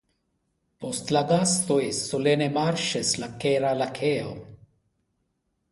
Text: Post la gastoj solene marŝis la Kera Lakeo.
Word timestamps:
Post 0.85 1.11
la 1.17 1.21
gastoj 1.31 1.77
solene 1.99 2.49
marŝis 2.57 3.13
la 3.25 3.31
Kera 3.45 3.79
Lakeo. 3.83 4.35